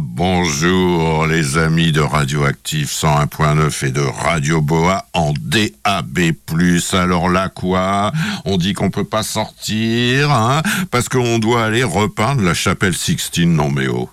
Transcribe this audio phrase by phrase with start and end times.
[0.00, 6.32] bonjour les amis de Radioactive 101.9 et de Radio Boa en DAB+.
[6.92, 8.12] Alors là quoi?
[8.44, 10.62] On dit qu'on peut pas sortir, hein?
[10.90, 13.54] Parce qu'on doit aller repeindre la chapelle Sixtine.
[13.54, 14.08] Non mais oh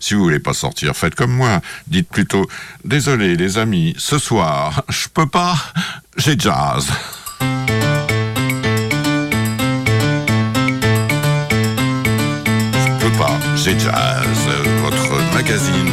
[0.00, 1.60] si vous voulez pas sortir, faites comme moi.
[1.86, 2.46] Dites plutôt,
[2.84, 5.56] désolé les amis, ce soir, je peux pas,
[6.16, 6.88] j'ai jazz.
[12.74, 14.26] Je peux pas, j'ai jazz,
[14.82, 15.11] votre
[15.42, 15.90] magazine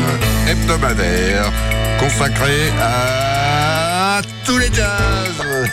[0.48, 1.52] hebdomadaire
[2.00, 5.70] consacré à tous les jazz.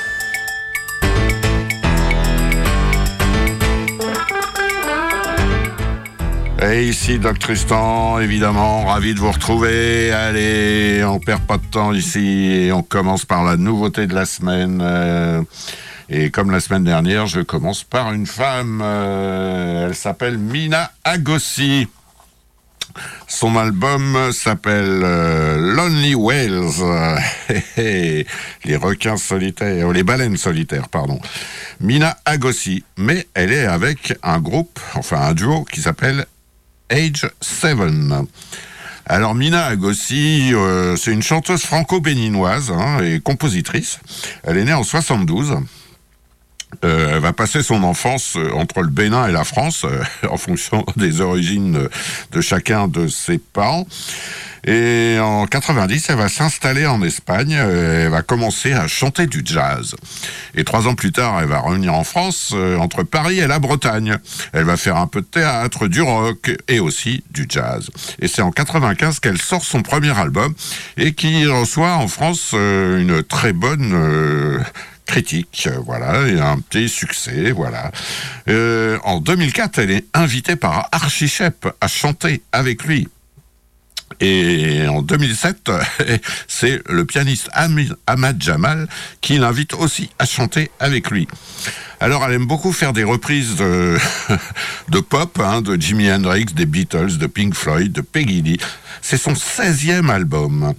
[6.63, 10.11] Et ici, Doc Tristan, évidemment, ravi de vous retrouver.
[10.11, 14.25] Allez, on perd pas de temps ici et on commence par la nouveauté de la
[14.25, 14.81] semaine.
[14.83, 15.43] Euh,
[16.09, 18.81] et comme la semaine dernière, je commence par une femme.
[18.83, 21.89] Euh, elle s'appelle Mina Agossi.
[23.29, 26.71] Son album s'appelle euh, Lonely Whales,
[28.65, 31.21] les requins solitaires, les baleines solitaires, pardon.
[31.81, 36.27] Mina Agossi, mais elle est avec un groupe, enfin un duo qui s'appelle
[36.91, 37.77] Age 7.
[39.07, 44.01] Alors Mina Agossi, euh, c'est une chanteuse franco-béninoise hein, et compositrice.
[44.43, 45.59] Elle est née en 72.
[46.85, 49.87] Euh, elle va passer son enfance euh, entre le Bénin et la France,
[50.29, 51.89] en fonction des origines
[52.33, 53.87] de chacun de ses parents.
[54.67, 57.53] Et en 90, elle va s'installer en Espagne.
[57.53, 59.95] Elle va commencer à chanter du jazz.
[60.57, 63.61] Et trois ans plus tard, elle va revenir en France, euh, entre Paris et la
[63.61, 64.19] Bretagne.
[64.53, 67.91] Elle va faire un peu de théâtre, du rock et aussi du jazz.
[68.21, 70.53] Et c'est en 95 qu'elle sort son premier album
[70.97, 74.59] et qui reçoit en France euh, une très bonne euh,
[75.17, 77.91] critique, voilà, et un petit succès, voilà.
[79.03, 83.09] en 2004, elle est invitée par Archie Shep à chanter avec lui
[84.21, 85.71] et en 2007,
[86.49, 88.89] c'est le pianiste Ahmad Jamal
[89.21, 91.29] qui l'invite aussi à chanter avec lui.
[91.99, 97.17] Alors, elle aime beaucoup faire des reprises de, pop, hein, de Jimi Hendrix, des Beatles,
[97.17, 98.61] de Pink Floyd, de Peggy Lee.
[99.01, 100.75] C'est son 16e album.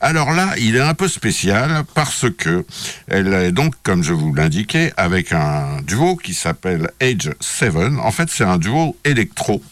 [0.00, 2.66] Alors là, il est un peu spécial parce que
[3.06, 7.74] elle est donc, comme je vous l'indiquais, avec un duo qui s'appelle Age 7.
[8.02, 9.62] En fait, c'est un duo électro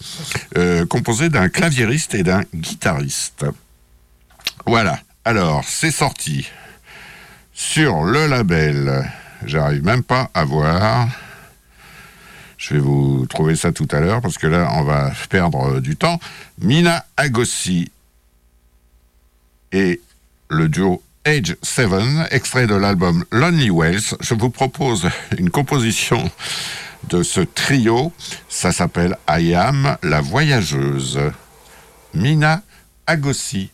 [0.57, 3.45] euh, composé d'un claviériste et d'un guitariste.
[4.67, 4.99] Voilà.
[5.25, 6.49] Alors, c'est sorti
[7.53, 9.11] sur le label
[9.45, 11.09] J'arrive même pas à voir.
[12.59, 15.97] Je vais vous trouver ça tout à l'heure parce que là, on va perdre du
[15.97, 16.19] temps.
[16.61, 17.91] Mina Agossi
[19.73, 20.01] et
[20.49, 21.89] le duo Age 7,
[22.31, 24.17] extrait de l'album Lonely Wells.
[24.21, 26.31] Je vous propose une composition
[27.09, 28.13] de ce trio.
[28.49, 31.21] Ça s'appelle I Am la voyageuse.
[32.15, 32.63] Mina
[33.07, 33.71] Agossi.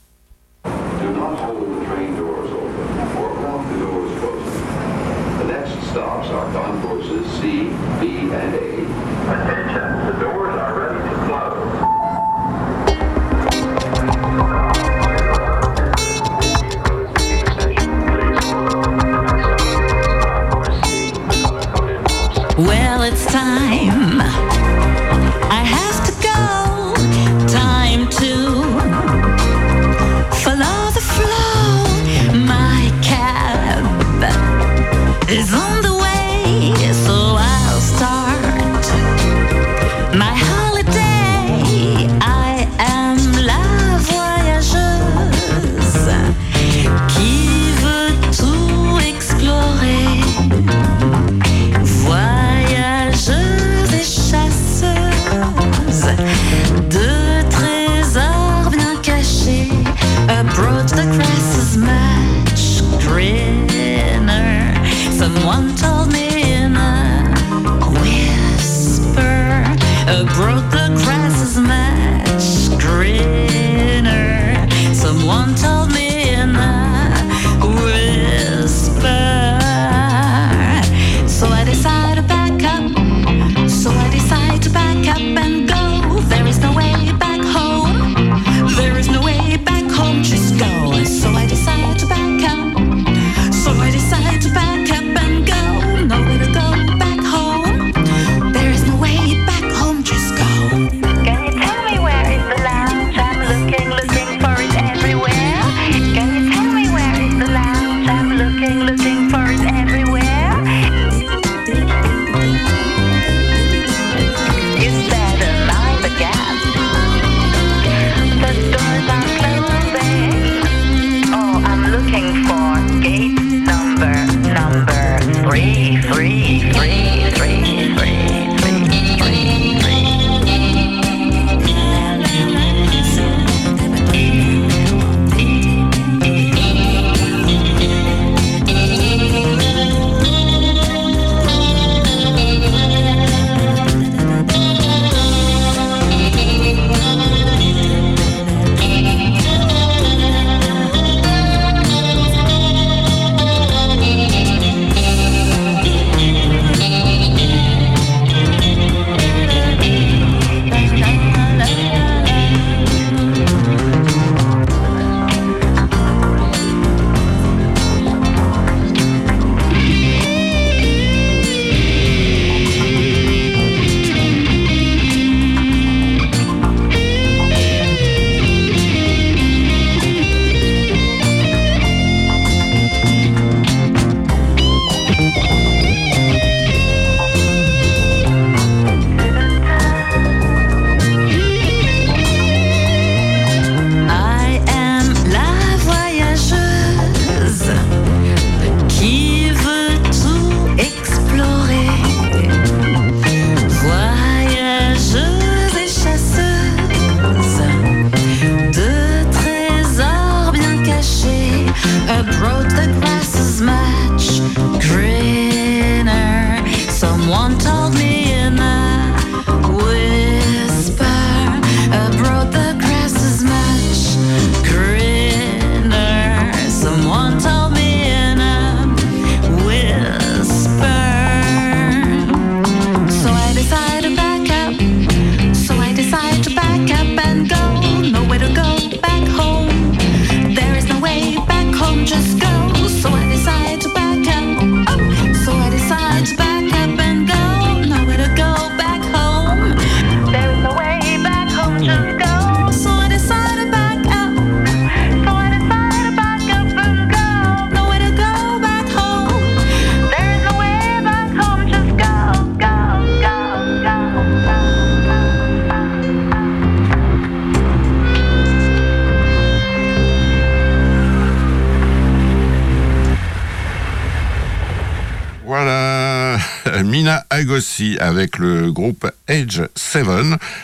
[277.99, 280.06] Avec le groupe Age 7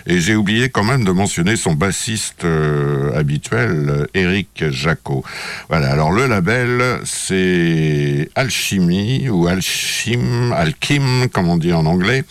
[0.07, 5.25] et j'ai oublié quand même de mentionner son bassiste euh, habituel Eric Jacot.
[5.69, 12.25] Voilà, alors le label c'est Alchimie ou Alchim, Alchim comme on dit en anglais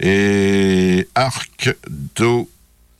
[0.00, 1.74] et Arc
[2.14, 2.48] Do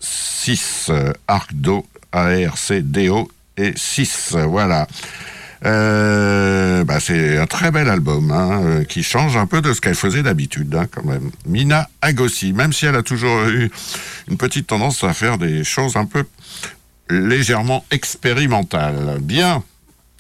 [0.01, 0.91] 6,
[1.29, 4.87] Arc Do A-R-C-D-O et 6, voilà.
[5.65, 9.81] Euh, bah c'est un très bel album hein, euh, qui change un peu de ce
[9.81, 11.31] qu'elle faisait d'habitude hein, quand même.
[11.47, 13.71] Mina Agossi, même si elle a toujours eu
[14.29, 16.25] une petite tendance à faire des choses un peu
[17.09, 19.19] légèrement expérimentales.
[19.21, 19.63] Bien.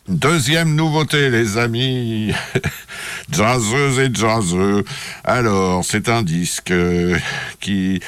[0.09, 2.33] Deuxième nouveauté, les amis,
[3.31, 4.85] jazzeuses et jazzeux.
[5.23, 7.17] Alors, c'est un disque euh,
[7.61, 8.01] qui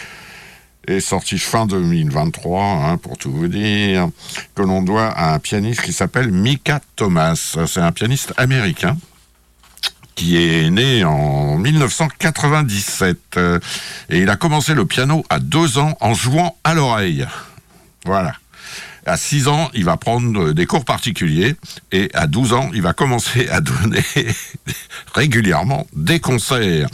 [0.86, 4.08] est sorti fin 2023, hein, pour tout vous dire,
[4.54, 7.56] que l'on doit à un pianiste qui s'appelle Mika Thomas.
[7.66, 8.96] C'est un pianiste américain
[10.14, 13.58] qui est né en 1997 euh,
[14.10, 17.26] et il a commencé le piano à deux ans en jouant à l'oreille.
[18.04, 18.34] Voilà.
[19.06, 21.56] À 6 ans, il va prendre des cours particuliers
[21.92, 24.02] et à 12 ans, il va commencer à donner
[25.14, 26.88] régulièrement des concerts.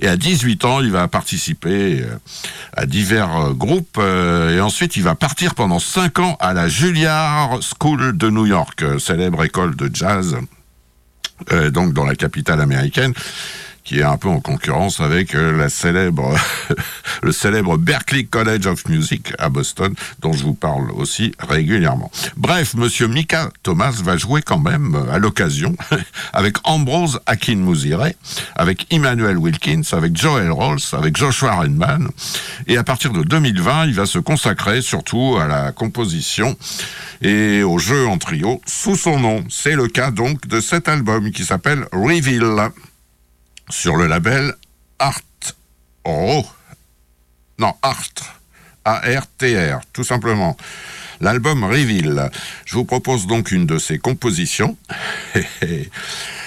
[0.00, 2.16] Et à 18 ans, il va participer euh,
[2.76, 6.68] à divers euh, groupes euh, et ensuite il va partir pendant 5 ans à la
[6.68, 10.36] Juilliard School de New York, célèbre école de jazz,
[11.72, 13.14] donc dans la capitale américaine
[13.84, 15.52] qui est un peu en concurrence avec euh,
[17.22, 22.10] le célèbre Berklee College of Music à Boston, dont je vous parle aussi régulièrement.
[22.36, 25.76] Bref, Monsieur Mika Thomas va jouer quand même euh, à l'occasion
[26.32, 28.12] avec Ambrose Akin-Mouzire,
[28.56, 32.08] avec Emmanuel Wilkins, avec Joel Rolls, avec Joshua Redman,
[32.66, 36.56] et à partir de 2020, il va se consacrer surtout à la composition
[37.22, 39.44] et au jeu en trio sous son nom.
[39.48, 42.70] C'est le cas donc de cet album qui s'appelle Reveal
[43.70, 44.54] sur le label
[44.98, 45.22] Art
[46.04, 46.44] Oh.
[47.58, 48.40] Non, Art.
[48.84, 50.56] A-R-T-R, tout simplement.
[51.20, 52.30] L'album Reveal.
[52.64, 54.76] Je vous propose donc une de ses compositions.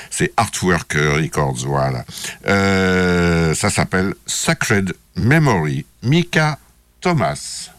[0.10, 2.06] C'est Artwork Records, voilà.
[2.48, 5.86] Euh, ça s'appelle Sacred Memory.
[6.04, 6.58] Mika
[7.02, 7.70] Thomas.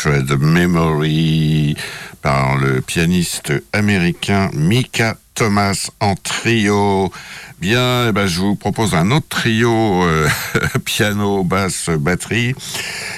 [0.00, 1.76] Sacred Memory
[2.22, 7.12] par le pianiste américain Mika Thomas en trio.
[7.60, 10.26] Bien, eh ben, je vous propose un autre trio euh,
[10.86, 12.54] piano, basse, batterie.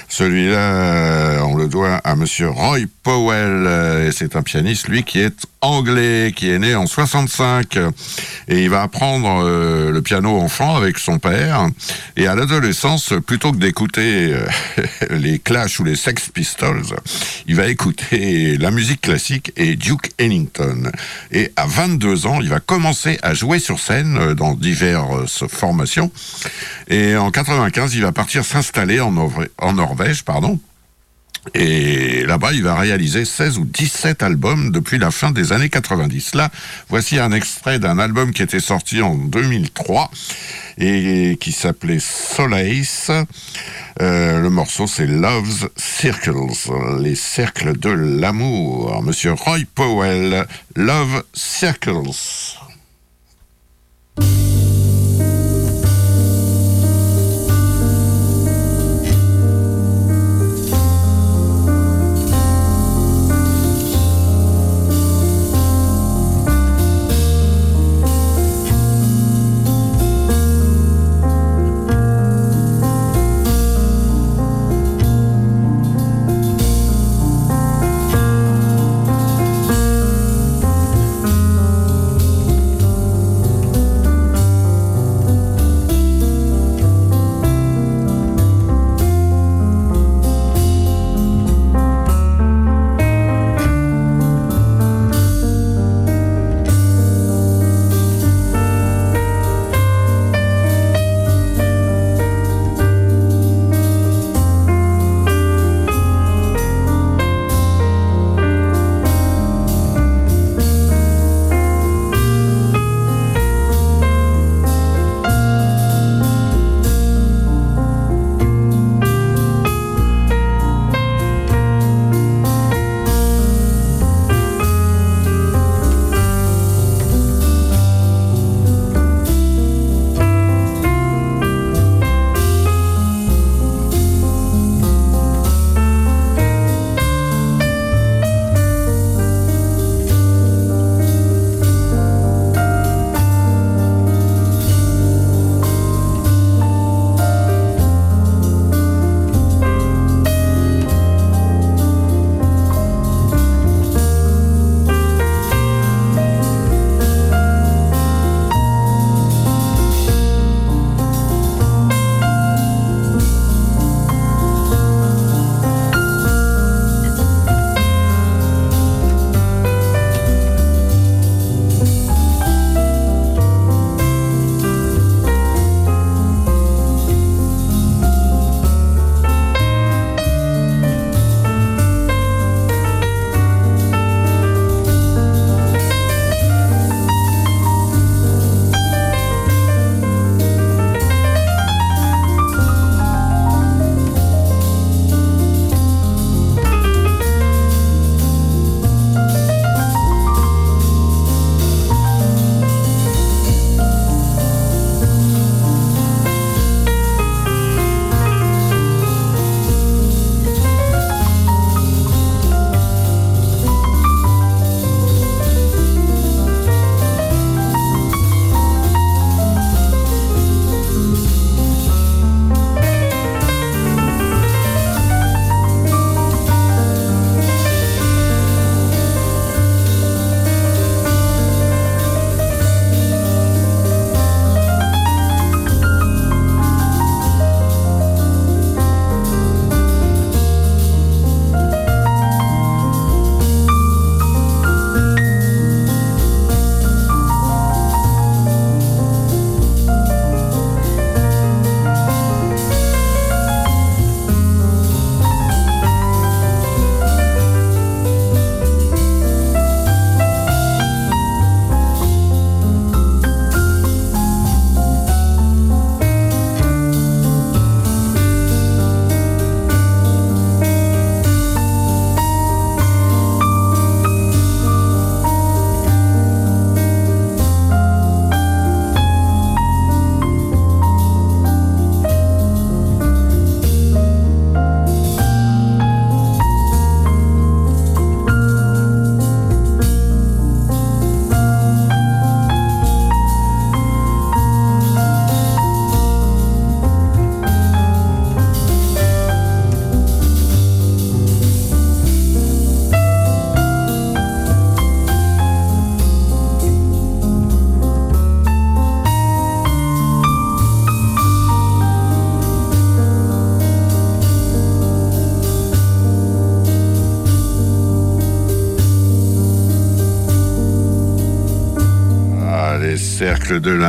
[0.08, 3.64] Celui-là, on le doit à Monsieur Roy Powell.
[3.66, 7.78] Euh, et c'est un pianiste, lui, qui est anglais, qui est né en 65.
[8.48, 11.68] Et il va apprendre le piano enfant avec son père.
[12.16, 14.34] Et à l'adolescence, plutôt que d'écouter
[15.10, 16.82] les Clash ou les Sex Pistols,
[17.46, 20.90] il va écouter la musique classique et Duke Ellington.
[21.30, 26.10] Et à 22 ans, il va commencer à jouer sur scène dans diverses formations.
[26.88, 29.14] Et en 95, il va partir s'installer en,
[29.58, 30.58] en Norvège, pardon.
[31.54, 36.36] Et là-bas, il va réaliser 16 ou 17 albums depuis la fin des années 90.
[36.36, 36.50] Là,
[36.88, 40.10] voici un extrait d'un album qui était sorti en 2003
[40.78, 43.10] et qui s'appelait Solace.
[44.00, 46.32] Euh, le morceau, c'est Love's Circles,
[47.00, 49.02] les cercles de l'amour.
[49.02, 50.46] Monsieur Roy Powell,
[50.76, 52.12] Love Circles.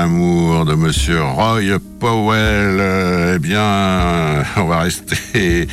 [0.05, 3.35] De Monsieur Roy Powell.
[3.35, 5.67] Eh bien, on va rester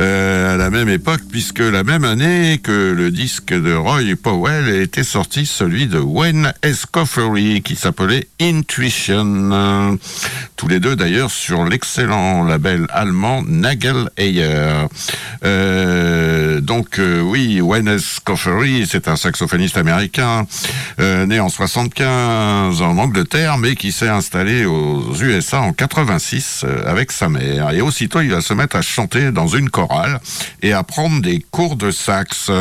[0.00, 4.68] euh, à la même époque, puisque la même année que le disque de Roy Powell
[4.68, 9.96] était sorti celui de Wayne Escoffery, qui s'appelait Intuition.
[10.62, 14.08] Tous les deux d'ailleurs sur l'excellent label allemand Nagel
[15.44, 20.46] Euh, donc euh, oui, Wayne Escoffery, c'est un saxophoniste américain,
[21.00, 26.88] euh, né en 75 en Angleterre, mais qui s'est installé aux USA en 86 euh,
[26.88, 27.72] avec sa mère.
[27.72, 30.20] Et aussitôt, il va se mettre à chanter dans une chorale
[30.62, 32.52] et à prendre des cours de sax.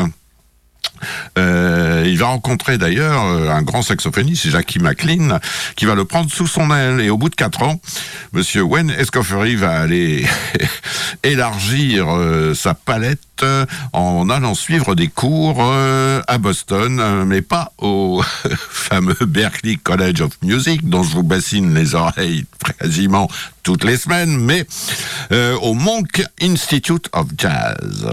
[1.37, 5.39] Euh, il va rencontrer d'ailleurs euh, un grand saxophoniste, Jackie McLean,
[5.75, 7.01] qui va le prendre sous son aile.
[7.01, 7.79] Et au bout de quatre ans,
[8.33, 10.25] Monsieur Wayne Escoffery va aller
[11.23, 13.19] élargir euh, sa palette
[13.93, 18.21] en allant suivre des cours à Boston, mais pas au
[18.69, 22.45] fameux Berklee College of Music, dont je vous bassine les oreilles
[22.80, 23.27] quasiment
[23.63, 24.65] toutes les semaines, mais
[25.62, 28.08] au Monk Institute of Jazz.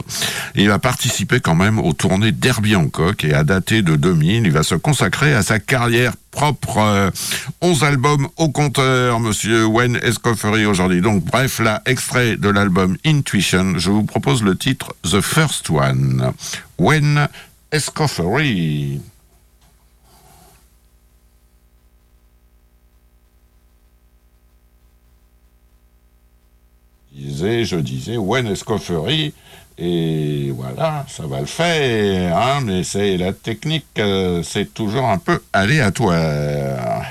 [0.55, 4.53] Il va participer quand même aux tournées d'Herbie Hancock et à dater de 2000, il
[4.53, 7.11] va se consacrer à sa carrière propre.
[7.61, 11.01] 11 albums au compteur, monsieur Wayne Escoffery aujourd'hui.
[11.01, 16.33] Donc bref, là, extrait de l'album Intuition, je vous propose le titre The First One.
[16.79, 17.29] Wayne
[17.73, 19.01] Escoffery.
[27.19, 28.17] disais, je disais,
[28.51, 29.33] Escoffery,
[29.79, 32.83] et voilà, ça va le faire, hein, mais
[33.17, 37.05] la technique, euh, c'est toujours un peu aléatoire.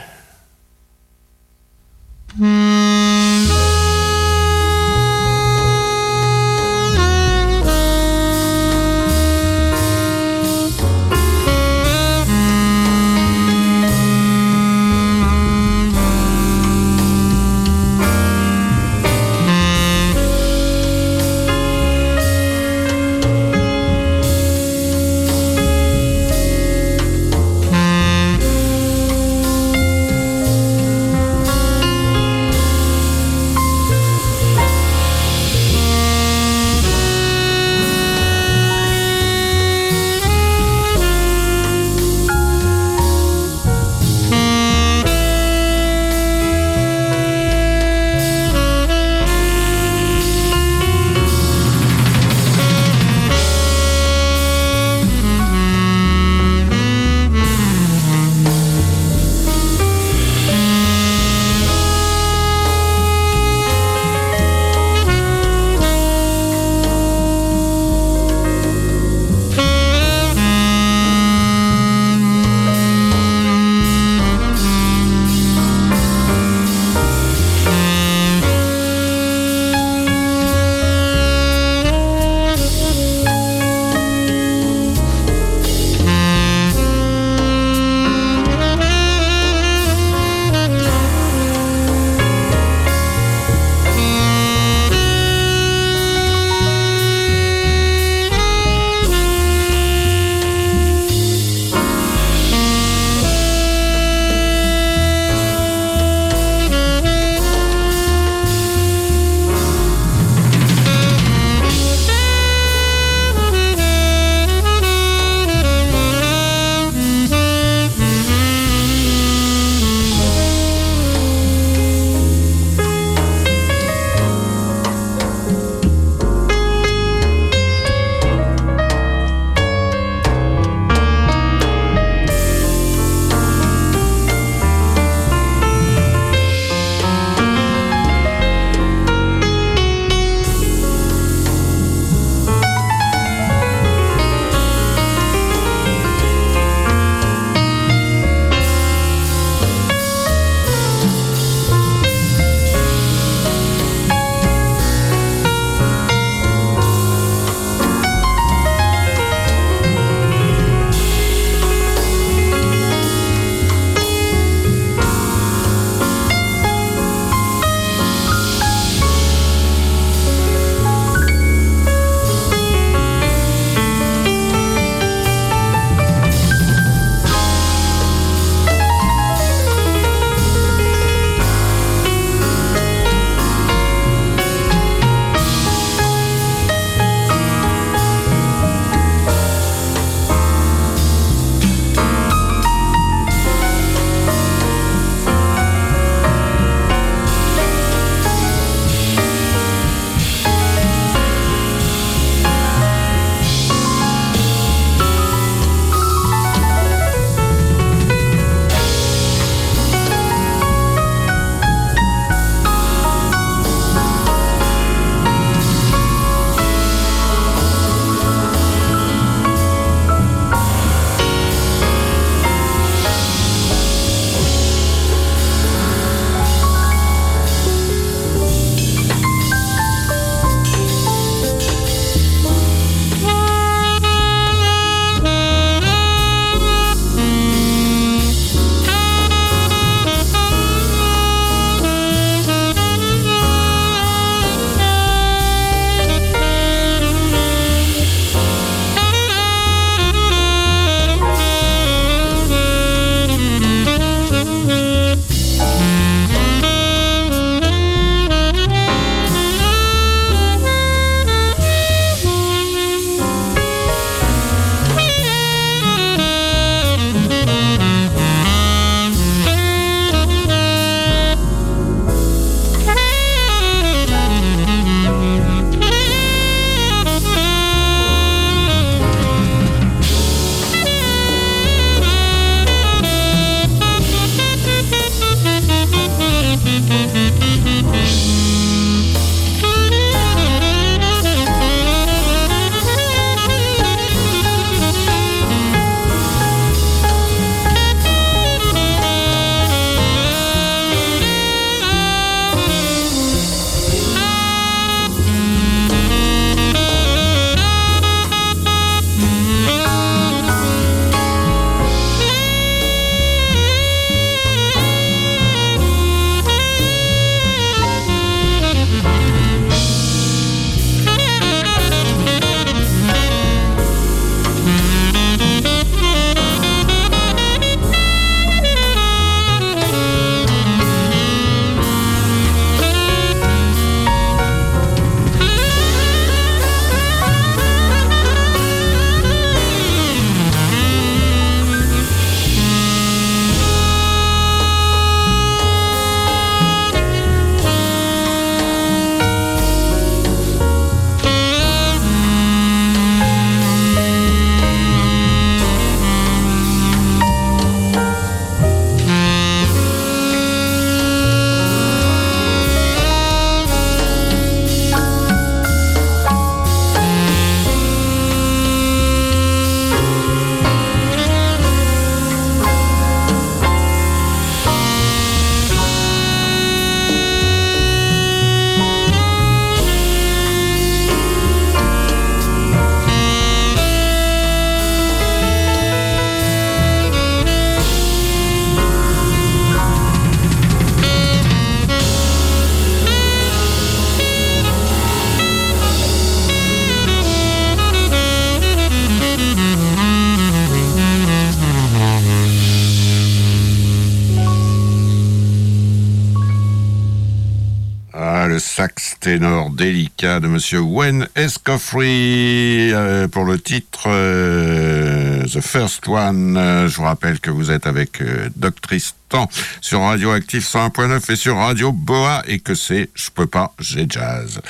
[409.19, 416.55] Ténor délicat de Monsieur Wen Escoffrey euh, pour le titre euh, The First One.
[416.87, 418.21] je vous rappelle que vous êtes avec
[418.55, 419.49] Doc Tristan
[419.81, 424.61] sur Radioactive 101.9 et sur Radio Boa et que c'est Je peux pas, j'ai jazz.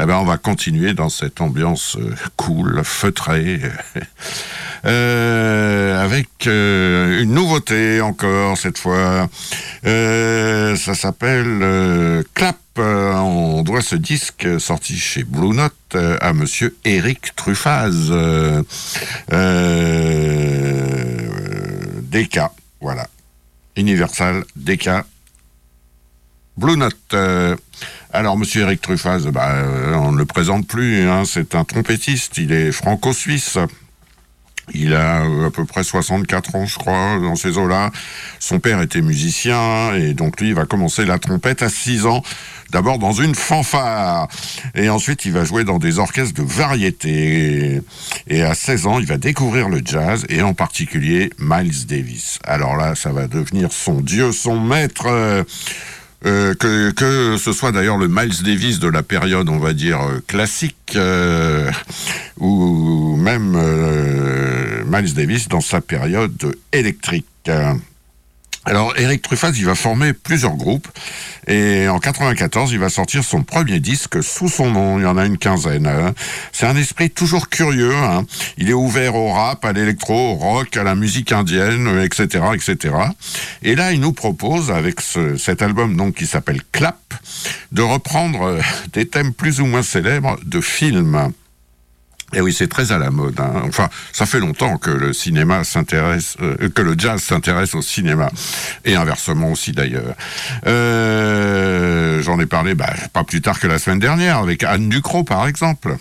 [0.00, 1.96] Eh ben, on va continuer dans cette ambiance
[2.36, 3.60] cool, feutrée.
[4.84, 9.28] avec une nouveauté encore cette fois.
[9.82, 16.76] ça s'appelle Clap euh, on doit ce disque sorti chez Blue Note euh, à monsieur
[16.84, 18.10] Eric Truffaz.
[18.10, 18.62] Euh,
[22.02, 22.40] DK,
[22.80, 23.06] voilà.
[23.76, 24.90] Universal DK.
[26.56, 27.16] Blue Note.
[28.12, 32.52] alors, monsieur Eric Truffaz, bah, on ne le présente plus, hein, c'est un trompettiste, il
[32.52, 33.58] est franco-suisse.
[34.72, 37.90] Il a à peu près 64 ans, je crois, dans ces eaux-là.
[38.38, 42.22] Son père était musicien et donc lui, il va commencer la trompette à 6 ans.
[42.70, 44.26] D'abord dans une fanfare
[44.74, 47.80] et ensuite il va jouer dans des orchestres de variété.
[48.26, 52.38] Et à 16 ans, il va découvrir le jazz et en particulier Miles Davis.
[52.44, 55.06] Alors là, ça va devenir son dieu, son maître.
[56.26, 60.00] Euh, que, que, ce soit d'ailleurs le Miles Davis de la période, on va dire,
[60.00, 61.70] euh, classique, euh,
[62.38, 63.52] ou même
[64.86, 67.26] Miles Davis dans sa période électrique.
[68.66, 70.88] Alors, Eric Truffaz, il va former plusieurs groupes.
[71.46, 74.98] Et en 94, il va sortir son premier disque sous son nom.
[74.98, 75.86] Il y en a une quinzaine.
[75.86, 76.14] Hein.
[76.52, 77.94] C'est un esprit toujours curieux.
[77.94, 78.24] Hein.
[78.56, 82.94] Il est ouvert au rap, à l'électro, au rock, à la musique indienne, etc., etc.
[83.62, 85.00] Et là, il nous propose, avec
[85.36, 86.98] cet album donc qui s'appelle Clap,
[87.72, 88.60] de reprendre euh,
[88.92, 91.32] des thèmes plus ou moins célèbres de films.
[92.34, 93.38] Et eh oui, c'est très à la mode.
[93.38, 93.62] Hein.
[93.68, 98.28] Enfin, ça fait longtemps que le cinéma s'intéresse, euh, que le jazz s'intéresse au cinéma,
[98.84, 100.16] et inversement aussi d'ailleurs.
[100.66, 105.22] Euh, J'en ai parlé bah, pas plus tard que la semaine dernière avec Anne Ducrot,
[105.22, 105.96] par exemple.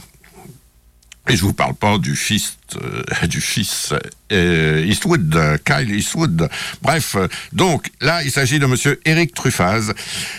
[1.29, 2.57] Et je vous parle pas du fils,
[3.27, 3.93] du fils
[4.31, 6.49] euh, Eastwood, Kyle Eastwood.
[6.81, 7.15] Bref,
[7.51, 9.93] donc là, il s'agit de Monsieur Eric Truffaz,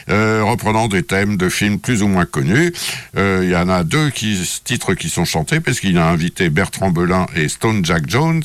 [0.09, 2.73] euh, reprenant des thèmes de films plus ou moins connus.
[3.17, 6.91] Il y en a deux qui, titres qui sont chantés, parce qu'il a invité Bertrand
[6.91, 8.43] Belin et Stone Jack Jones.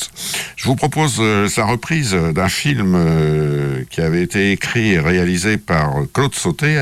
[0.56, 6.36] Je vous propose sa reprise d'un film qui avait été écrit et réalisé par Claude
[6.36, 6.82] Sauté,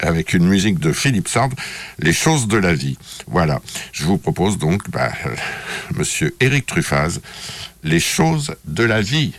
[0.00, 1.50] avec une musique de Philippe Sard,
[1.98, 2.96] Les choses de la vie.
[3.26, 3.60] Voilà.
[3.92, 5.34] Je vous propose donc bah, euh,
[6.12, 7.20] Monsieur Éric Truffaz,
[7.82, 9.32] Les choses de la vie.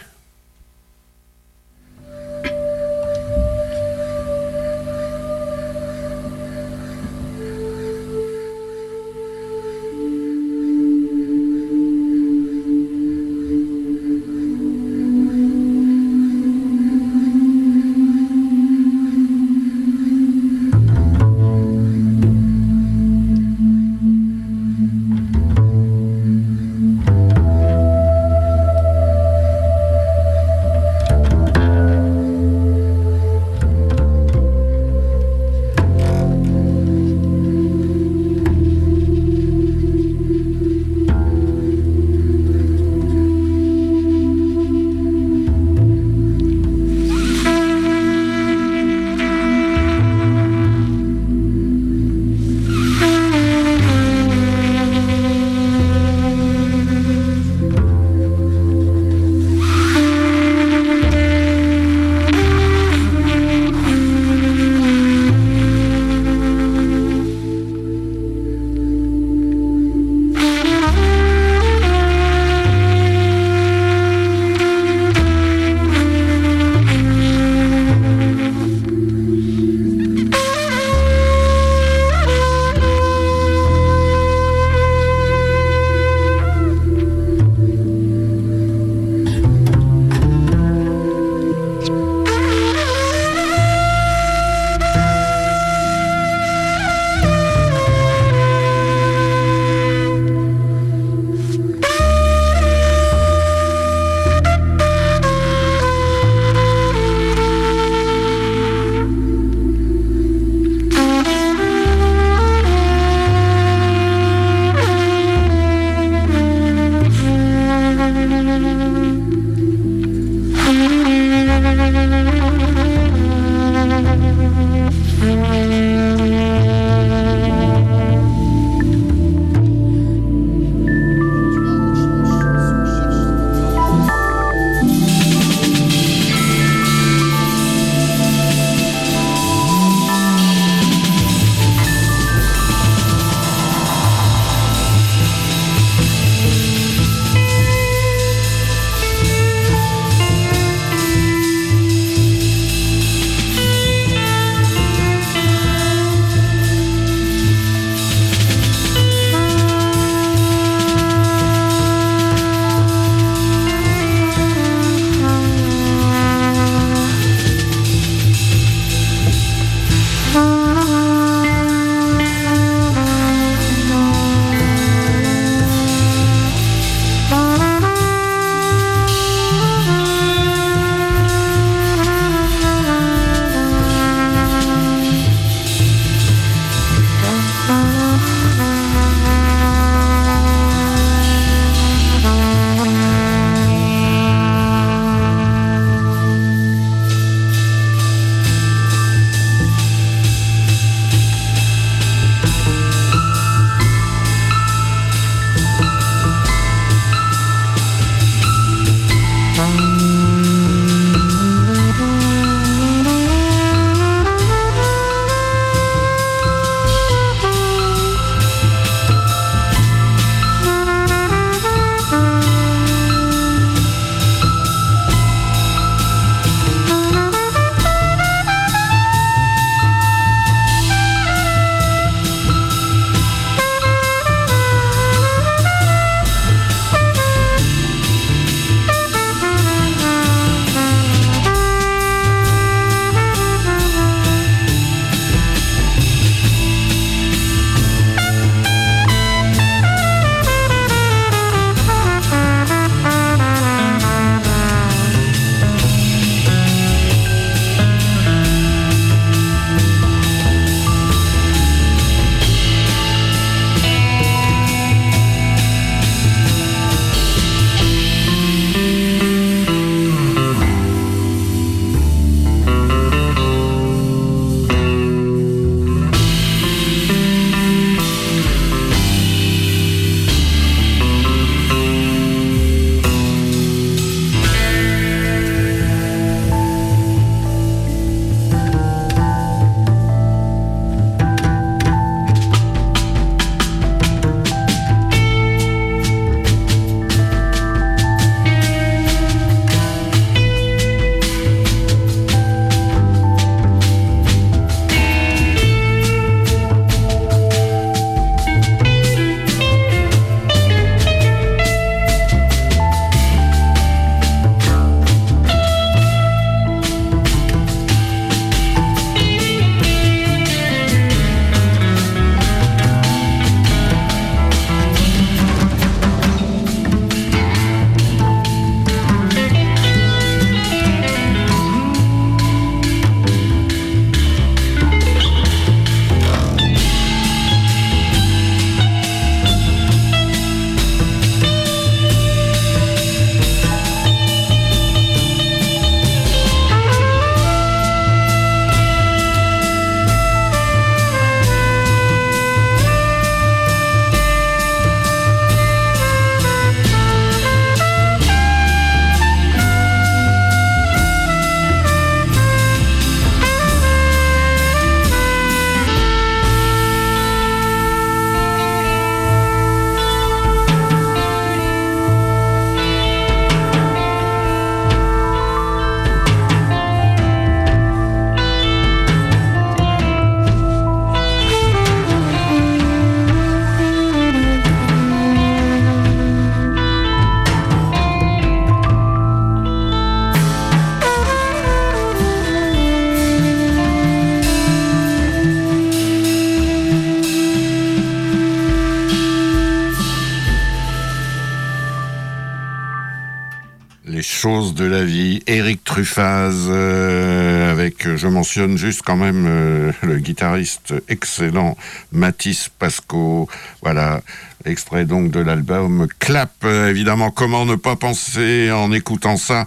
[404.85, 405.41] La vie.
[405.47, 411.77] Eric Truffaz, euh, avec, je mentionne juste quand même euh, le guitariste excellent
[412.11, 413.47] Mathis Pasco.
[413.81, 414.21] Voilà,
[414.65, 416.65] extrait donc de l'album Clap.
[416.65, 419.65] évidemment, comment ne pas penser en écoutant ça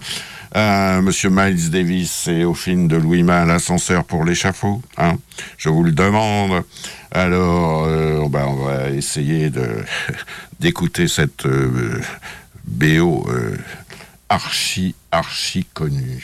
[0.53, 4.81] à Monsieur Miles Davis et au film de Louis Mal, Ascenseur pour l'échafaud.
[4.97, 5.17] Hein?
[5.57, 6.63] Je vous le demande.
[7.11, 9.51] Alors, on va essayer
[10.59, 11.45] d'écouter cette
[12.67, 13.57] BO euh,
[15.17, 16.21] archi connu.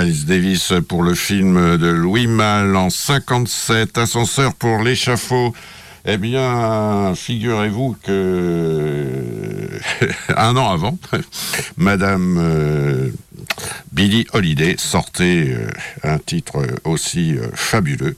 [0.00, 5.52] Miles Davis pour le film de Louis Malle en 57, Ascenseur pour l'échafaud.
[6.04, 9.68] Eh bien, figurez-vous que
[10.36, 10.96] un an avant,
[11.76, 13.10] Madame euh,
[13.90, 15.68] Billie Holiday sortait euh,
[16.04, 18.16] un titre aussi euh, fabuleux.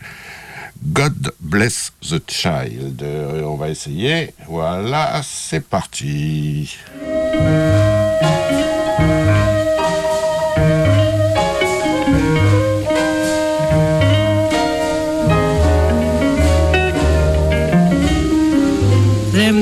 [0.85, 3.03] God bless the child.
[3.03, 4.35] on va essayer.
[4.47, 6.77] Voilà, c'est parti.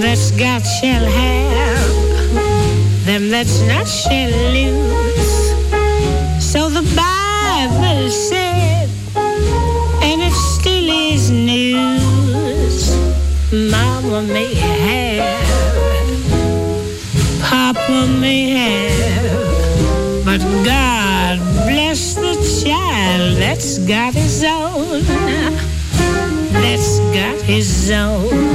[0.01, 1.95] Got shall have,
[3.05, 5.53] them that's not shall lose.
[6.41, 8.89] So the Bible said,
[10.03, 12.97] and it still is news.
[13.53, 15.41] Mama may have,
[17.43, 25.03] Papa may have, but God bless the child that's got his own,
[26.53, 28.48] that's got his own.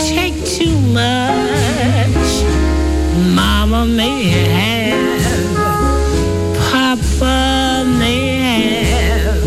[0.00, 2.30] Take too much.
[3.34, 5.56] Mama may have,
[6.70, 8.38] Papa may
[8.90, 9.44] have,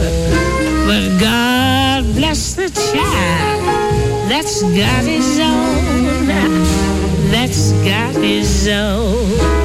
[0.88, 3.62] but God bless the child
[4.30, 6.28] that's got his own,
[7.32, 9.57] that's got his own.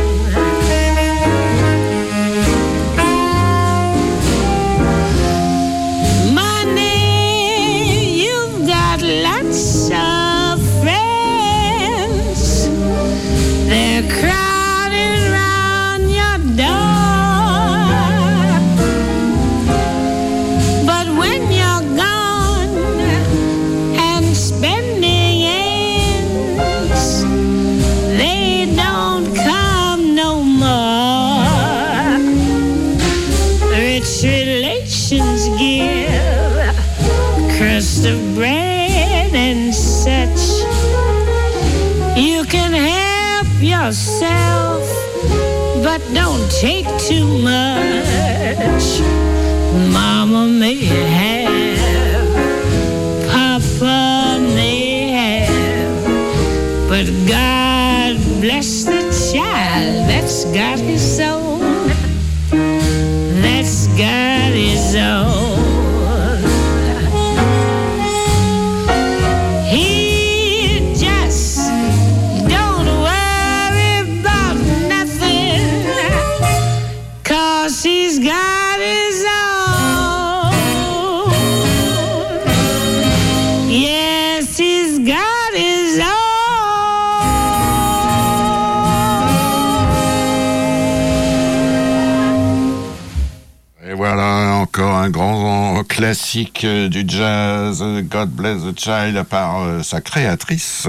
[94.02, 94.41] Et voilà
[94.72, 100.00] encore un grand classique euh, du jazz, euh, God Bless the Child, par euh, sa
[100.00, 100.88] créatrice,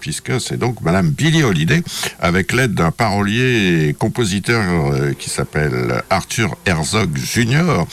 [0.00, 1.84] puisque c'est donc Madame Billie Holiday,
[2.18, 4.64] avec l'aide d'un parolier et compositeur
[5.18, 7.84] qui s'appelle Arthur Herzog Jr.,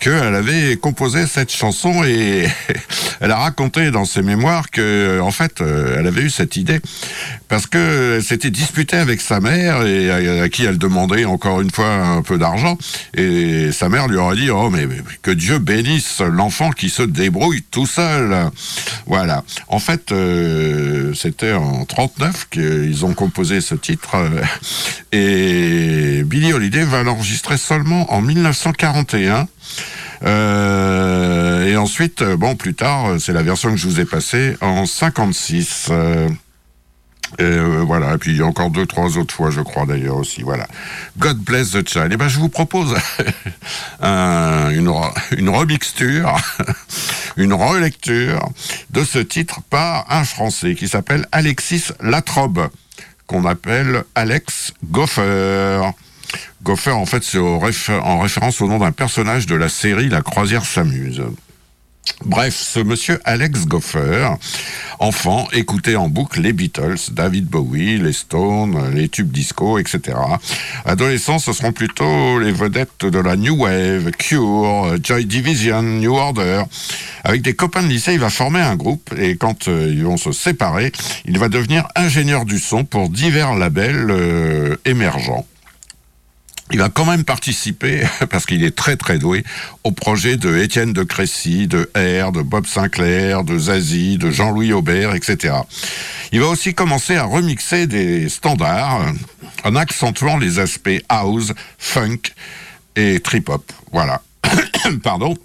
[0.00, 2.46] qu'elle avait composé cette chanson et
[3.20, 6.80] elle a raconté dans ses mémoires que, en fait, elle avait eu cette idée
[7.48, 11.90] parce que s'était disputée avec sa mère et à qui elle demandait encore une fois
[11.90, 12.76] un peu d'argent
[13.14, 17.02] et sa mère lui aurait dit oh mais, mais que Dieu bénisse l'enfant qui se
[17.02, 18.50] débrouille tout seul.
[19.06, 19.44] Voilà.
[19.68, 24.16] En fait euh, c'était en 39 qu'ils ont composé ce titre.
[24.16, 24.42] Euh,
[25.12, 29.48] et Billie Holiday va l'enregistrer seulement en 1941
[30.24, 34.86] euh, et ensuite, bon, plus tard, c'est la version que je vous ai passée en
[34.86, 35.90] 56.
[37.40, 40.42] Euh, voilà, et puis encore deux, trois autres fois, je crois d'ailleurs aussi.
[40.42, 40.66] Voilà.
[41.18, 42.12] God bless the child.
[42.12, 42.94] Et ben, je vous propose
[44.00, 46.36] un- une, re- une remixture,
[47.36, 48.48] une relecture
[48.90, 52.68] de ce titre par un Français qui s'appelle Alexis Latrobe,
[53.26, 55.80] qu'on appelle Alex Goffer.
[56.62, 57.58] Goffer, en fait, c'est en
[58.20, 61.22] référence au nom d'un personnage de la série La croisière s'amuse.
[62.24, 64.30] Bref, ce monsieur Alex Goffer,
[64.98, 70.16] enfant, écoutait en boucle les Beatles, David Bowie, les Stones, les tubes disco, etc.
[70.86, 76.62] Adolescent, ce seront plutôt les vedettes de la New Wave, Cure, Joy Division, New Order.
[77.24, 80.16] Avec des copains de lycée, il va former un groupe et quand euh, ils vont
[80.16, 80.92] se séparer,
[81.26, 85.46] il va devenir ingénieur du son pour divers labels euh, émergents.
[86.70, 89.44] Il va quand même participer, parce qu'il est très très doué,
[89.84, 94.72] au projet de Étienne de Crécy, de R, de Bob Sinclair, de Zazie, de Jean-Louis
[94.72, 95.54] Aubert, etc.
[96.32, 99.12] Il va aussi commencer à remixer des standards euh,
[99.64, 102.32] en accentuant les aspects house, funk
[102.96, 103.70] et trip-hop.
[103.92, 104.22] Voilà.
[105.02, 105.36] Pardon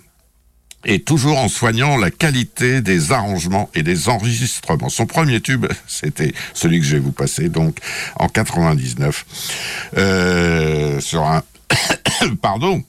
[0.86, 4.90] et toujours en soignant la qualité des arrangements et des enregistrements.
[4.90, 7.80] Son premier tube, c'était celui que je vais vous passer, donc
[8.16, 11.44] en 99, euh, sur un,
[12.42, 12.84] pardon,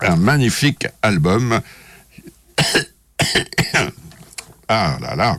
[0.00, 1.60] un magnifique album.
[4.68, 5.36] ah là là,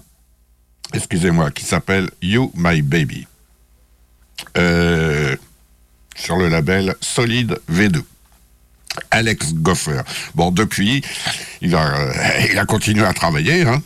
[0.94, 3.28] excusez-moi, qui s'appelle You My Baby,
[4.58, 5.36] Euh,
[6.16, 8.02] sur le label Solid V2.
[9.12, 10.02] Alex Goffer.
[10.36, 11.04] Bon, depuis,
[11.62, 12.14] il a, euh,
[12.52, 13.82] il a continué à travailler, hein,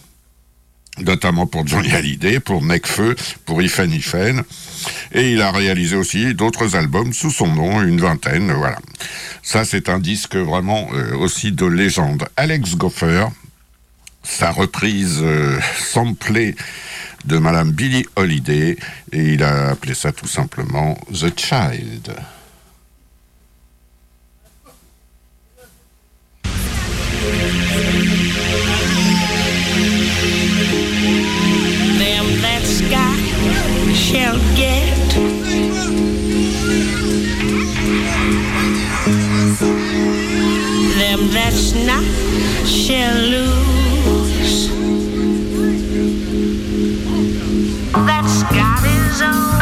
[1.00, 4.44] notamment pour Johnny Hallyday, pour Necfeu, pour Ifen Ifen,
[5.12, 8.80] et il a réalisé aussi d'autres albums sous son nom, une vingtaine, voilà.
[9.42, 12.28] Ça, c'est un disque vraiment euh, aussi de légende.
[12.38, 13.26] Alex Goffer,
[14.24, 16.56] sa reprise euh, samplée
[17.26, 18.78] de Madame Billie Holiday,
[19.12, 22.14] et il a appelé ça tout simplement The Child.
[32.00, 32.64] Them that
[33.94, 34.98] shall get.
[40.98, 42.04] Them that's not
[42.66, 44.70] shall lose.
[47.94, 49.61] That's sky is.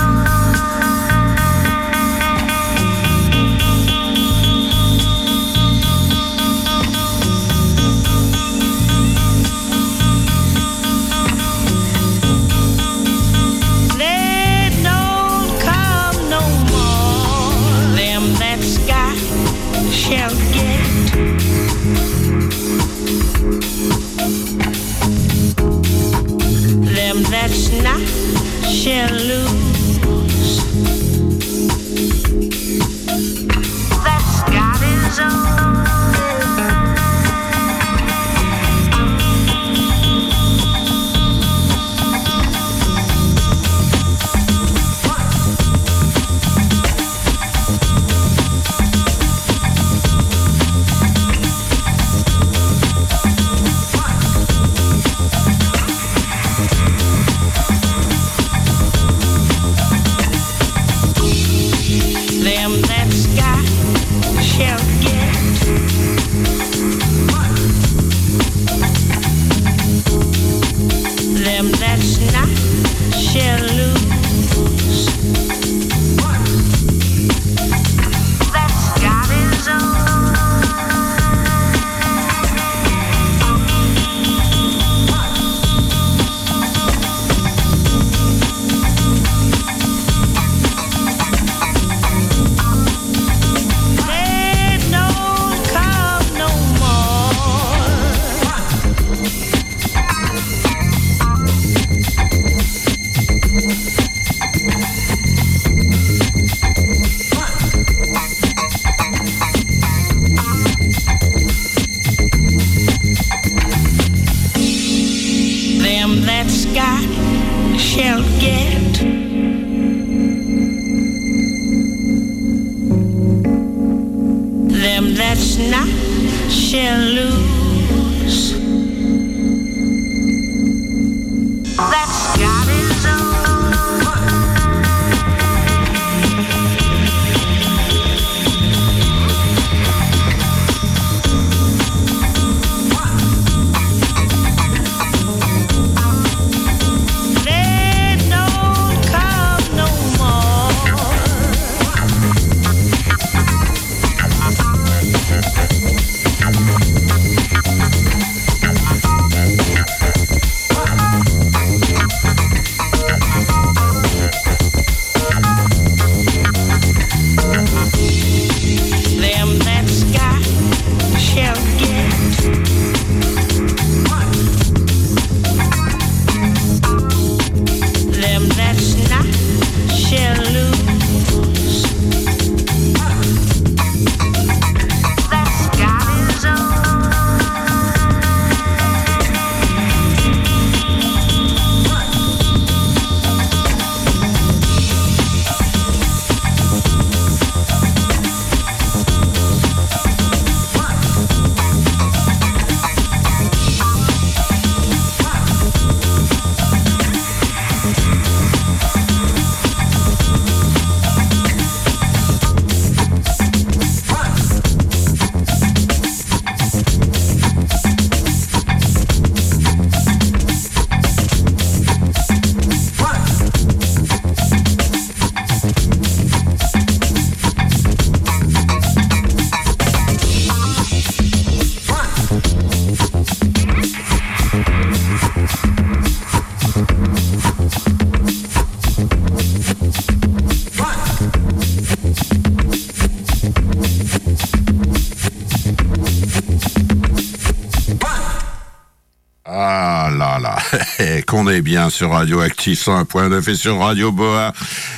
[251.26, 254.54] Qu'on est bien sur Radioactif 101.9 et sur Radio Boa.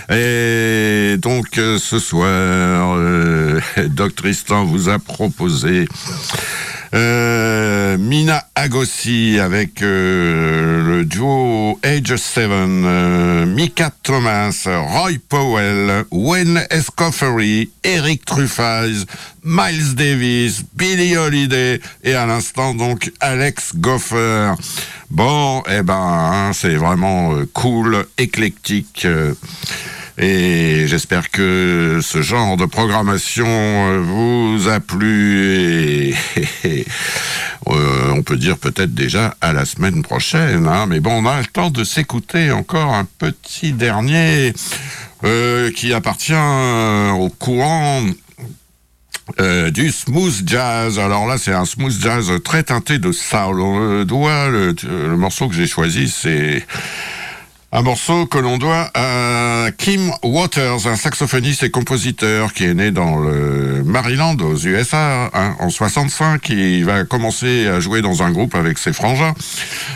[0.10, 5.88] Et donc euh, ce soir, euh, Doc Tristan vous a proposé
[6.94, 16.66] euh, Mina Agossi avec euh, le duo Age 7, euh, Mika Thomas, Roy Powell, Wayne
[16.70, 19.06] Escoffery, Eric Truffaz,
[19.44, 24.54] Miles Davis, Billy Holiday et à l'instant donc Alex Goffer.
[25.10, 29.08] Bon, eh ben, hein, c'est vraiment euh, cool, éclectique.
[30.22, 36.16] Et j'espère que ce genre de programmation euh, vous a plu.
[37.68, 40.68] Euh, on peut dire peut-être déjà à la semaine prochaine.
[40.68, 40.88] Hein.
[40.88, 44.52] Mais bon, on a le temps de s'écouter encore un petit dernier
[45.24, 48.02] euh, qui appartient au courant
[49.70, 50.98] du smooth jazz.
[50.98, 53.62] Alors là, c'est un smooth jazz très teinté de soul.
[53.62, 56.66] On doit, le, le morceau que j'ai choisi, c'est
[57.74, 62.92] un morceau que l'on doit à Kim Waters, un saxophoniste et compositeur qui est né
[62.92, 66.50] dans le Maryland aux USA hein, en 65.
[66.50, 69.34] Il va commencer à jouer dans un groupe avec ses frangins,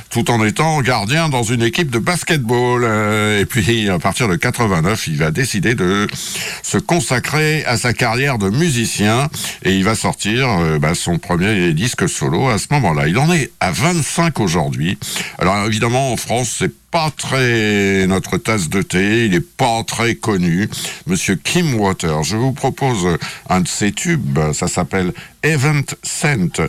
[0.09, 2.84] tout en étant gardien dans une équipe de basketball.
[2.86, 6.07] Euh, et puis à partir de 89, il va décider de
[6.63, 9.28] se consacrer à sa carrière de musicien
[9.63, 13.09] et il va sortir euh, bah, son premier disque solo à ce moment-là.
[13.09, 14.97] Il en est à 25 aujourd'hui.
[15.39, 20.16] Alors évidemment en France, c'est pas très notre tasse de thé, il est pas très
[20.16, 20.70] connu.
[21.08, 23.18] Monsieur Kim Water, je vous propose
[23.50, 25.12] un de ses tubes, ça s'appelle
[25.43, 26.62] Event Scent,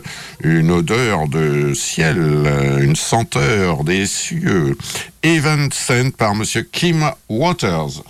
[0.43, 2.45] une odeur de ciel,
[2.81, 4.77] une senteur des cieux.
[5.23, 8.03] Event Scent par Monsieur Kim Waters.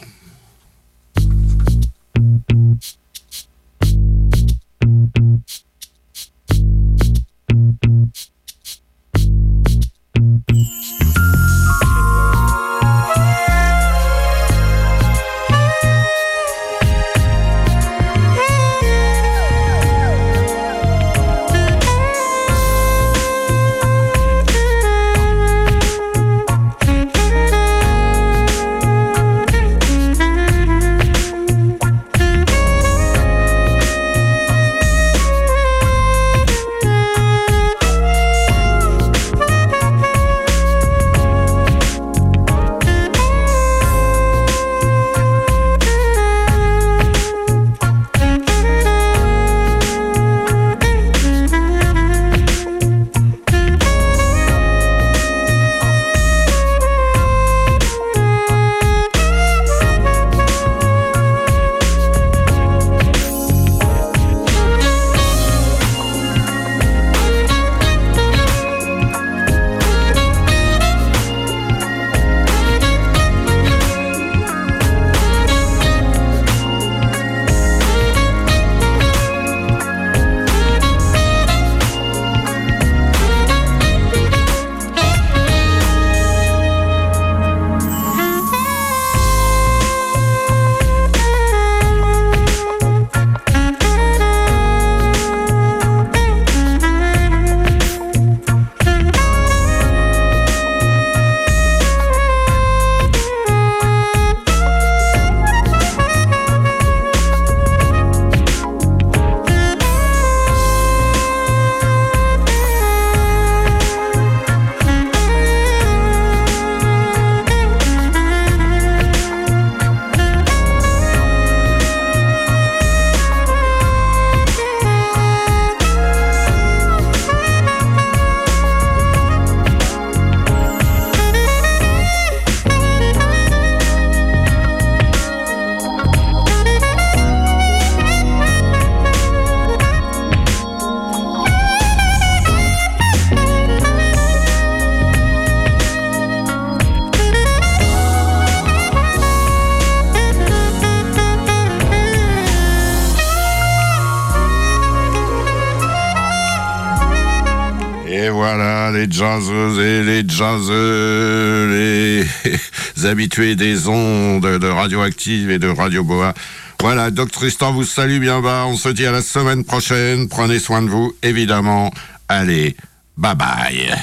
[160.38, 166.36] Jazzeux, les habitués des ondes de radioactive et de radio boa.
[166.80, 168.66] Voilà, Doc Tristan vous salue bien bas.
[168.68, 170.30] On se dit à la semaine prochaine.
[170.30, 171.92] Prenez soin de vous, évidemment.
[172.30, 172.78] Allez,
[173.18, 173.96] bye bye.